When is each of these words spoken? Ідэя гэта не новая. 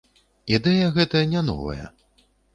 Ідэя 0.57 0.87
гэта 0.95 1.23
не 1.35 1.45
новая. 1.51 1.85